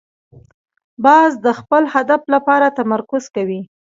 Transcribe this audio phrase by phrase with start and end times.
[1.05, 3.61] باز د خپل هدف لپاره تمرکز کوي